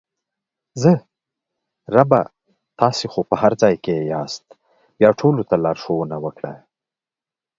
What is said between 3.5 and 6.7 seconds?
ځای کې یاست بیا ټولو ته لارښوونه وکړه!